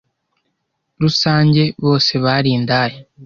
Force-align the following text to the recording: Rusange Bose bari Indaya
Rusange 1.01 1.61
Bose 1.83 2.11
bari 2.23 2.49
Indaya 2.57 2.99